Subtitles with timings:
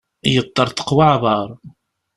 [0.33, 1.49] Yeṭṭerḍeq waεbar.